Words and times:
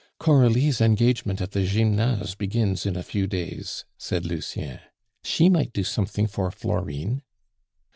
"Coralie's 0.17 0.81
engagement 0.81 1.41
at 1.41 1.51
the 1.51 1.63
Gymnase 1.63 2.33
begins 2.33 2.87
in 2.87 2.95
a 2.95 3.03
few 3.03 3.27
days," 3.27 3.85
said 3.99 4.25
Lucien; 4.25 4.79
"she 5.23 5.47
might 5.47 5.73
do 5.73 5.83
something 5.83 6.25
for 6.25 6.49
Florine." 6.49 7.21